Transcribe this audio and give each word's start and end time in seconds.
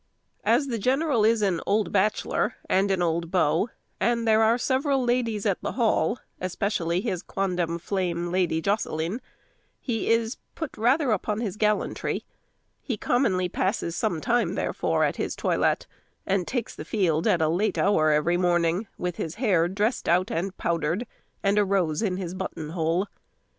As 0.43 0.65
the 0.65 0.79
general 0.79 1.23
is 1.23 1.43
an 1.43 1.61
old 1.67 1.91
bachelor 1.91 2.55
and 2.67 2.89
an 2.89 3.03
old 3.03 3.29
beau, 3.29 3.69
and 3.99 4.27
there 4.27 4.41
are 4.41 4.57
several 4.57 5.03
ladies 5.03 5.45
at 5.45 5.61
the 5.61 5.73
Hall, 5.73 6.17
especially 6.39 7.01
his 7.01 7.21
quondam 7.21 7.77
flame 7.77 8.31
Lady 8.31 8.61
Jocelyne, 8.63 9.21
he 9.79 10.09
is 10.09 10.37
put 10.55 10.75
rather 10.75 11.11
upon 11.11 11.39
his 11.39 11.55
gallantry. 11.55 12.25
He 12.81 12.97
commonly 12.97 13.47
passes 13.47 13.95
some 13.95 14.19
time, 14.21 14.55
therefore, 14.55 15.03
at 15.03 15.17
his 15.17 15.35
toilet, 15.35 15.85
and 16.25 16.47
takes 16.47 16.73
the 16.73 16.83
field 16.83 17.27
at 17.27 17.39
a 17.39 17.47
late 17.47 17.77
hour 17.77 18.09
every 18.09 18.37
morning, 18.37 18.87
with 18.97 19.17
his 19.17 19.35
hair 19.35 19.67
dressed 19.67 20.09
out 20.09 20.31
and 20.31 20.57
powdered, 20.57 21.05
and 21.43 21.59
a 21.59 21.63
rose 21.63 22.01
in 22.01 22.17
his 22.17 22.33
button 22.33 22.69
hole. 22.71 23.05